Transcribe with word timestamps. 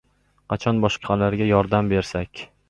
Qachon 0.53 0.79
boshqalarga 0.85 1.49
yordam 1.51 1.93
bersak. 1.93 2.45